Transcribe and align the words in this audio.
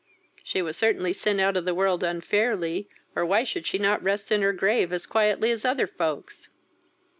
She 0.43 0.63
was 0.63 0.77
certainly 0.77 1.13
sent 1.13 1.39
out 1.39 1.55
of 1.55 1.63
the 1.63 1.75
world 1.75 2.03
unfairly, 2.03 2.89
or 3.15 3.23
why 3.23 3.43
should 3.43 3.67
she 3.67 3.77
not 3.77 4.01
rest 4.01 4.31
in 4.31 4.41
her 4.41 4.51
grave 4.51 4.91
as 4.91 5.05
quietly 5.05 5.51
as 5.51 5.63
other 5.63 5.85
folks?" 5.85 6.49